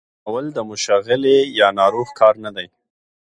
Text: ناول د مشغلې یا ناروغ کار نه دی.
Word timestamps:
ناول 0.23 0.45
د 0.55 0.59
مشغلې 0.69 1.37
یا 1.59 1.67
ناروغ 1.79 2.07
کار 2.19 2.35
نه 2.45 2.51
دی. 2.55 2.67